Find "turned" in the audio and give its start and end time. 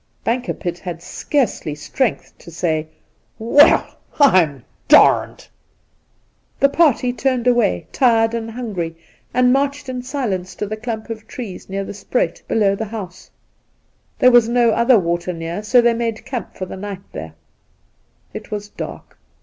7.13-7.45